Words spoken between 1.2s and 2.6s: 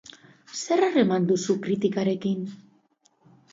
duzu kritikarekin?